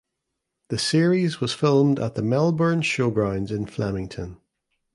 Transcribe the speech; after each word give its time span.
The 0.69 0.79
series 0.79 1.39
was 1.41 1.53
filmed 1.53 1.99
at 1.99 2.15
the 2.15 2.23
Melbourne 2.23 2.81
Showgrounds 2.81 3.51
in 3.51 3.67
Flemington. 3.67 4.37